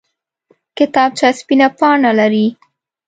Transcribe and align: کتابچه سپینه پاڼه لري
کتابچه 0.77 1.29
سپینه 1.39 1.67
پاڼه 1.77 2.11
لري 2.19 2.45